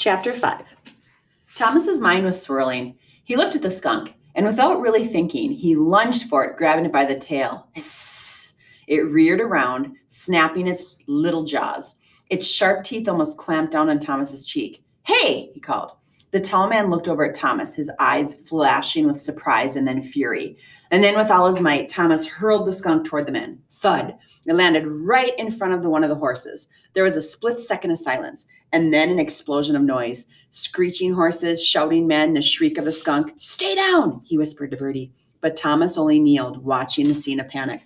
[0.00, 0.62] Chapter 5
[1.54, 2.96] Thomas's mind was swirling.
[3.22, 6.92] He looked at the skunk, and without really thinking, he lunged for it, grabbing it
[6.92, 7.68] by the tail.
[8.86, 11.96] It reared around, snapping its little jaws.
[12.30, 14.82] Its sharp teeth almost clamped down on Thomas's cheek.
[15.02, 15.90] Hey, he called.
[16.30, 20.56] The tall man looked over at Thomas, his eyes flashing with surprise and then fury.
[20.90, 23.60] And then, with all his might, Thomas hurled the skunk toward the men.
[23.68, 24.16] Thud!
[24.46, 26.68] It landed right in front of the one of the horses.
[26.94, 30.26] There was a split second of silence, and then an explosion of noise.
[30.48, 33.34] Screeching horses, shouting men, the shriek of the skunk.
[33.38, 35.12] Stay down, he whispered to Birdie.
[35.40, 37.82] But Thomas only kneeled, watching the scene of panic.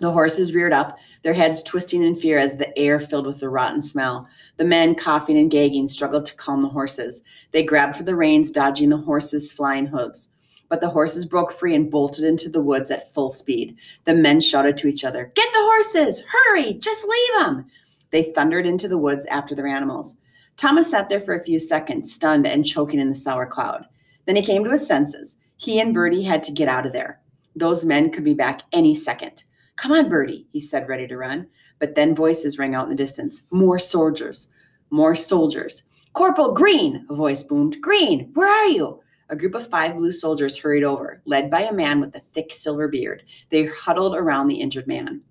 [0.00, 3.48] The horses reared up, their heads twisting in fear as the air filled with the
[3.48, 4.28] rotten smell.
[4.56, 7.22] The men, coughing and gagging, struggled to calm the horses.
[7.52, 10.28] They grabbed for the reins, dodging the horses' flying hooves.
[10.68, 13.76] But the horses broke free and bolted into the woods at full speed.
[14.04, 16.24] The men shouted to each other, Get the horses!
[16.28, 16.74] Hurry!
[16.74, 17.66] Just leave them!
[18.10, 20.16] They thundered into the woods after their animals.
[20.56, 23.86] Thomas sat there for a few seconds, stunned and choking in the sour cloud.
[24.26, 25.36] Then he came to his senses.
[25.56, 27.20] He and Birdie had to get out of there.
[27.54, 29.44] Those men could be back any second.
[29.76, 31.46] Come on, Birdie, he said, ready to run.
[31.78, 33.42] But then voices rang out in the distance.
[33.50, 34.48] More soldiers.
[34.90, 35.84] More soldiers.
[36.12, 37.80] Corporal Green, a voice boomed.
[37.80, 39.00] Green, where are you?
[39.30, 42.52] A group of five blue soldiers hurried over, led by a man with a thick
[42.52, 43.24] silver beard.
[43.50, 45.22] They huddled around the injured man.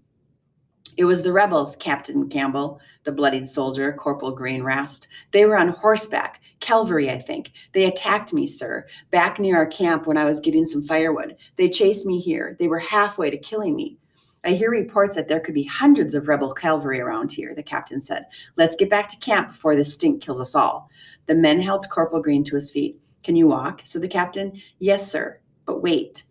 [0.98, 5.08] It was the rebels, Captain Campbell, the bloodied soldier, Corporal Green rasped.
[5.31, 7.52] They were on horseback, cavalry, I think.
[7.73, 11.36] They attacked me, sir, back near our camp when I was getting some firewood.
[11.56, 12.56] They chased me here.
[12.59, 13.98] They were halfway to killing me.
[14.44, 18.02] I hear reports that there could be hundreds of rebel cavalry around here, the captain
[18.02, 18.25] said.
[18.56, 20.90] Let's get back to camp before this stink kills us all.
[21.25, 23.00] The men helped Corporal Green to his feet.
[23.28, 23.81] Can you walk?
[23.83, 24.53] said the captain.
[24.80, 25.42] Yes, sir.
[25.66, 26.23] But wait.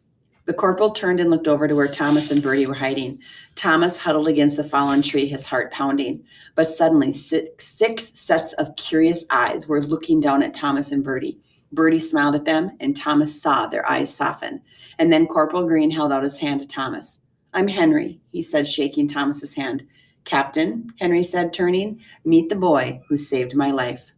[0.46, 3.18] The corporal turned and looked over to where Thomas and Birdie were hiding.
[3.54, 6.24] Thomas huddled against the fallen tree, his heart pounding.
[6.54, 11.38] But suddenly, six, six sets of curious eyes were looking down at Thomas and Birdie.
[11.70, 14.62] Birdie smiled at them, and Thomas saw their eyes soften.
[14.98, 17.20] And then Corporal Green held out his hand to Thomas.
[17.52, 19.86] I'm Henry, he said, shaking Thomas's hand.
[20.24, 24.12] Captain, Henry said, turning, meet the boy who saved my life.